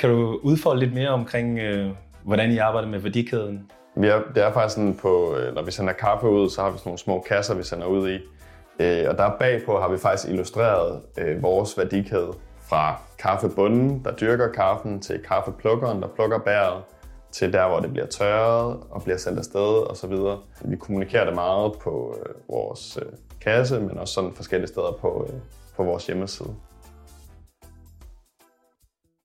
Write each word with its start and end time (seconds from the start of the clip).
Kan 0.00 0.10
du 0.10 0.40
udfolde 0.42 0.80
lidt 0.80 0.94
mere 0.94 1.08
omkring, 1.08 1.58
øh, 1.58 1.90
hvordan 2.24 2.50
I 2.50 2.58
arbejder 2.58 2.88
med 2.88 2.98
værdikæden? 2.98 3.70
Vi 3.96 4.06
det 4.06 4.42
er 4.42 4.52
faktisk 4.52 4.74
sådan 4.74 4.96
på, 4.96 5.36
øh, 5.36 5.54
når 5.54 5.62
vi 5.62 5.70
sender 5.70 5.92
kaffe 5.92 6.28
ud, 6.28 6.50
så 6.50 6.62
har 6.62 6.70
vi 6.70 6.78
sådan 6.78 6.88
nogle 6.88 6.98
små 6.98 7.24
kasser, 7.28 7.54
vi 7.54 7.62
sender 7.62 7.86
ud 7.86 8.10
i. 8.10 8.18
Øh, 8.80 9.04
og 9.08 9.18
der 9.18 9.30
bagpå 9.38 9.80
har 9.80 9.88
vi 9.88 9.98
faktisk 9.98 10.28
illustreret 10.28 11.02
øh, 11.18 11.42
vores 11.42 11.78
værdikæde 11.78 12.32
fra 12.62 13.00
kaffebunden, 13.18 14.04
der 14.04 14.12
dyrker 14.16 14.52
kaffen, 14.52 15.00
til 15.00 15.18
kaffeplukkeren, 15.18 16.02
der 16.02 16.08
plukker 16.08 16.38
bæret, 16.38 16.82
til 17.32 17.52
der, 17.52 17.68
hvor 17.68 17.80
det 17.80 17.92
bliver 17.92 18.06
tørret 18.06 18.80
og 18.90 19.02
bliver 19.02 19.18
sendt 19.18 19.38
afsted 19.38 19.90
osv. 19.90 20.14
Vi 20.64 20.76
kommunikerer 20.76 21.24
det 21.24 21.34
meget 21.34 21.72
på 21.72 22.16
øh, 22.20 22.34
vores 22.48 22.98
øh, 23.02 23.12
kasse, 23.40 23.80
men 23.80 23.98
også 23.98 24.14
sådan 24.14 24.32
forskellige 24.32 24.68
steder 24.68 24.98
på, 25.00 25.30
på 25.76 25.84
vores 25.84 26.06
hjemmeside. 26.06 26.54